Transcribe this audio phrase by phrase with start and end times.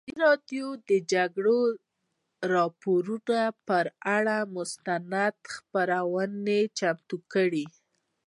[0.03, 1.61] ازادي راډیو د د جګړې
[2.53, 3.85] راپورونه پر
[4.15, 7.65] اړه مستند خپرونه چمتو کړې.